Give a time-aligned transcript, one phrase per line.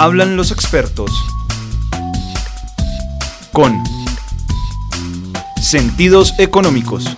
[0.00, 1.10] Hablan los expertos.
[3.52, 3.82] Con
[5.60, 7.16] sentidos económicos.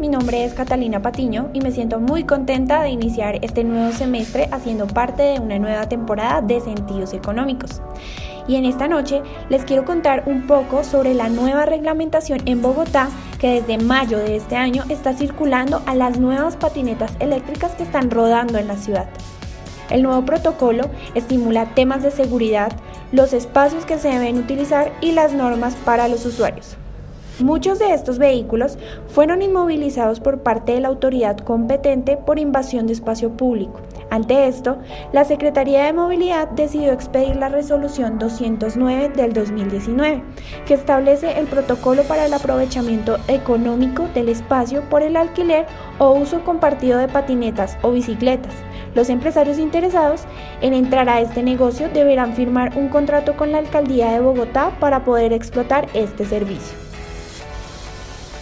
[0.00, 4.48] Mi nombre es Catalina Patiño y me siento muy contenta de iniciar este nuevo semestre
[4.50, 7.82] haciendo parte de una nueva temporada de Sentidos Económicos.
[8.48, 13.08] Y en esta noche les quiero contar un poco sobre la nueva reglamentación en Bogotá
[13.38, 18.10] que desde mayo de este año está circulando a las nuevas patinetas eléctricas que están
[18.10, 19.06] rodando en la ciudad.
[19.90, 22.72] El nuevo protocolo estimula temas de seguridad,
[23.12, 26.78] los espacios que se deben utilizar y las normas para los usuarios.
[27.38, 28.76] Muchos de estos vehículos
[29.08, 33.80] fueron inmovilizados por parte de la autoridad competente por invasión de espacio público.
[34.10, 34.76] Ante esto,
[35.12, 40.22] la Secretaría de Movilidad decidió expedir la resolución 209 del 2019,
[40.66, 45.64] que establece el protocolo para el aprovechamiento económico del espacio por el alquiler
[45.98, 48.52] o uso compartido de patinetas o bicicletas.
[48.94, 50.24] Los empresarios interesados
[50.60, 55.02] en entrar a este negocio deberán firmar un contrato con la Alcaldía de Bogotá para
[55.02, 56.81] poder explotar este servicio.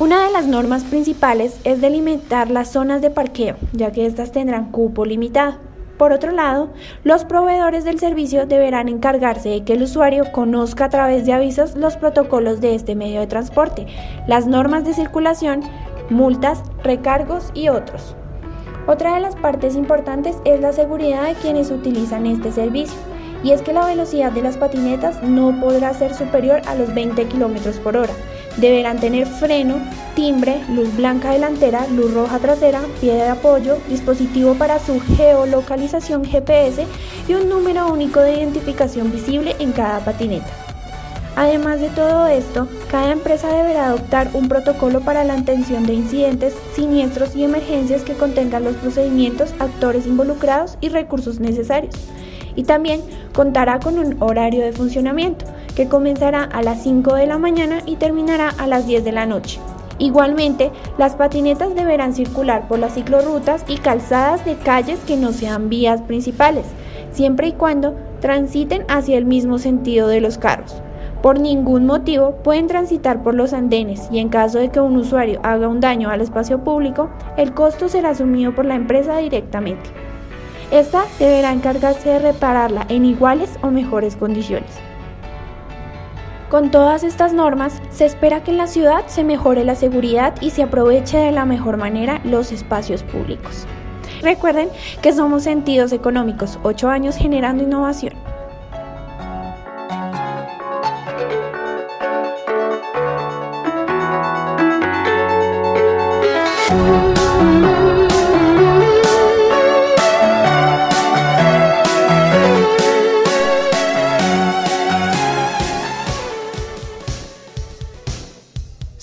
[0.00, 4.72] Una de las normas principales es delimitar las zonas de parqueo, ya que éstas tendrán
[4.72, 5.56] cupo limitado.
[5.98, 6.70] Por otro lado,
[7.04, 11.76] los proveedores del servicio deberán encargarse de que el usuario conozca a través de avisos
[11.76, 13.86] los protocolos de este medio de transporte,
[14.26, 15.60] las normas de circulación,
[16.08, 18.16] multas, recargos y otros.
[18.86, 22.96] Otra de las partes importantes es la seguridad de quienes utilizan este servicio,
[23.44, 27.26] y es que la velocidad de las patinetas no podrá ser superior a los 20
[27.26, 28.14] km por hora
[28.60, 29.76] Deberán tener freno,
[30.14, 36.86] timbre, luz blanca delantera, luz roja trasera, pie de apoyo, dispositivo para su geolocalización GPS
[37.26, 40.50] y un número único de identificación visible en cada patineta.
[41.36, 46.54] Además de todo esto, cada empresa deberá adoptar un protocolo para la atención de incidentes,
[46.74, 51.94] siniestros y emergencias que contengan los procedimientos, actores involucrados y recursos necesarios.
[52.56, 53.00] Y también
[53.32, 55.46] contará con un horario de funcionamiento
[55.80, 59.24] que comenzará a las 5 de la mañana y terminará a las 10 de la
[59.24, 59.60] noche.
[59.98, 65.70] Igualmente, las patinetas deberán circular por las ciclorrutas y calzadas de calles que no sean
[65.70, 66.66] vías principales,
[67.12, 70.82] siempre y cuando transiten hacia el mismo sentido de los carros.
[71.22, 75.40] Por ningún motivo pueden transitar por los andenes y en caso de que un usuario
[75.44, 77.08] haga un daño al espacio público,
[77.38, 79.88] el costo será asumido por la empresa directamente.
[80.70, 84.89] Esta deberá encargarse de repararla en iguales o mejores condiciones.
[86.50, 90.50] Con todas estas normas, se espera que en la ciudad se mejore la seguridad y
[90.50, 93.68] se aproveche de la mejor manera los espacios públicos.
[94.20, 94.68] Recuerden
[95.00, 98.14] que somos sentidos económicos, 8 años generando innovación.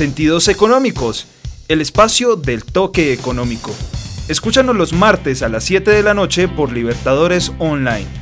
[0.00, 1.26] Sentidos Económicos,
[1.68, 3.70] el espacio del toque económico.
[4.28, 8.19] Escúchanos los martes a las 7 de la noche por Libertadores Online.